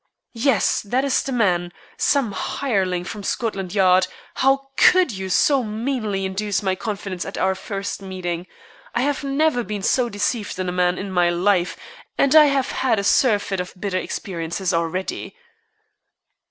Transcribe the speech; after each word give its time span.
"Yes, 0.41 0.81
that 0.81 1.05
is 1.05 1.21
the 1.21 1.31
man. 1.31 1.71
Some 1.95 2.31
hireling 2.31 3.03
from 3.03 3.21
Scotland 3.21 3.75
Yard. 3.75 4.07
How 4.33 4.69
could 4.75 5.11
you 5.11 5.29
so 5.29 5.63
meanly 5.63 6.25
induce 6.25 6.63
my 6.63 6.73
confidence 6.73 7.23
at 7.23 7.37
our 7.37 7.53
first 7.53 8.01
meeting? 8.01 8.47
I 8.95 9.01
have 9.03 9.23
never 9.23 9.63
been 9.63 9.83
so 9.83 10.09
deceived 10.09 10.57
in 10.57 10.67
a 10.67 10.71
man 10.71 10.97
in 10.97 11.11
my 11.11 11.29
life, 11.29 11.77
and 12.17 12.33
I 12.33 12.45
have 12.45 12.71
had 12.71 12.97
a 12.97 13.03
surfeit 13.03 13.59
of 13.59 13.79
bitter 13.79 13.99
experience 13.99 14.73
already." 14.73 15.35